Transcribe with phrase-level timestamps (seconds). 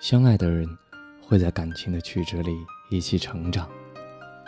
[0.00, 0.66] 相爱的人
[1.20, 2.56] 会在感情的曲折里
[2.88, 3.68] 一起成长，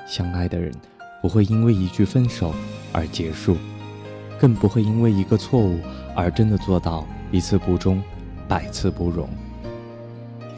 [0.06, 0.72] 相爱的人
[1.20, 2.54] 不会因为一句分手
[2.90, 3.58] 而结束，
[4.40, 5.78] 更不会因为一个错误
[6.16, 8.02] 而真的做到一次不忠，
[8.48, 9.28] 百次不容。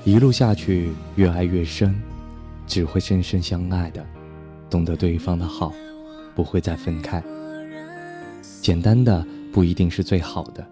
[0.05, 2.01] 一路下去，越爱越深，
[2.65, 4.07] 只会深深相爱的，
[4.71, 5.73] 懂得对方的好，
[6.37, 7.21] 不会再分开。
[8.63, 10.65] 简单的不一定是最好的，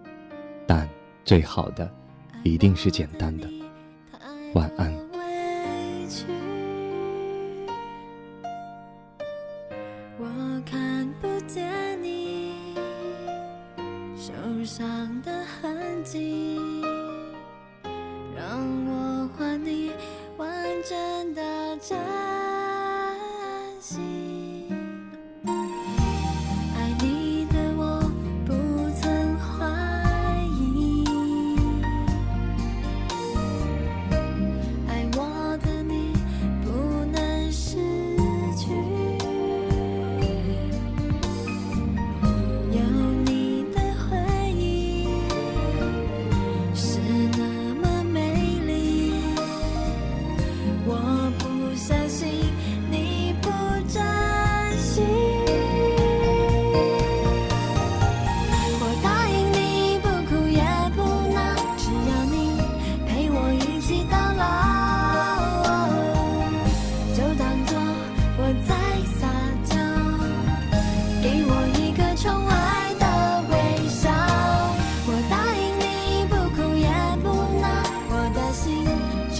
[0.65, 0.87] 但
[1.25, 1.91] 最好的
[2.41, 3.49] 一定是简单的。
[4.53, 4.93] 晚安。
[10.19, 12.75] 我看不见你
[14.15, 14.31] 受
[14.63, 16.59] 伤的痕迹，
[18.35, 19.91] 让我还你
[20.37, 20.47] 完
[20.83, 21.97] 整的真
[23.81, 24.22] 心。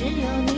[0.04, 0.53] 只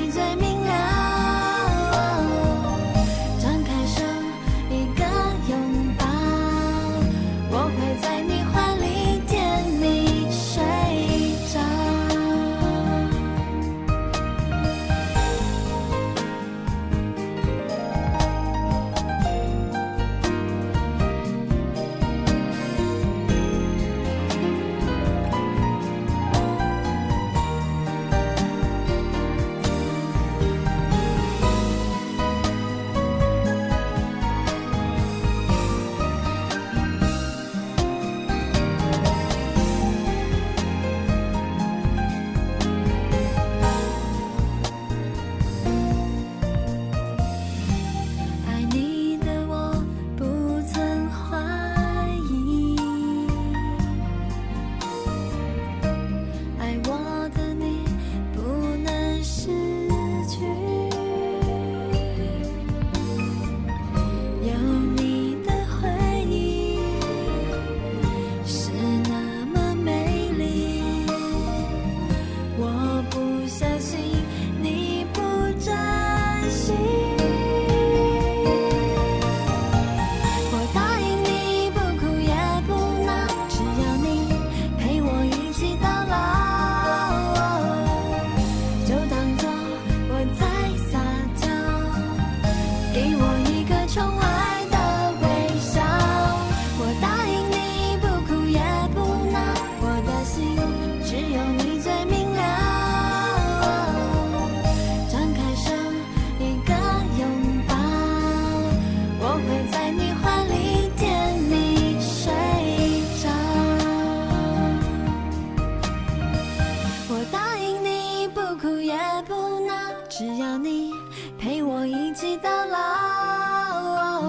[120.17, 120.93] 只要你
[121.37, 124.21] 陪我一起到老。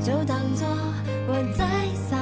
[0.00, 0.66] 就当做
[1.28, 2.16] 我在撒